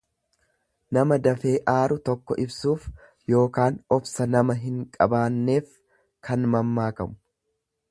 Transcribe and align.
Nama 0.97 1.17
dafee 1.27 1.51
aaru 1.73 1.97
tokko 2.09 2.37
ibsuuf, 2.45 2.87
ykn 3.41 3.79
obsa 3.99 4.29
nama 4.37 4.57
hin 4.65 4.81
qabaanneef 4.97 5.79
kan 6.29 6.51
mammaakamu. 6.57 7.21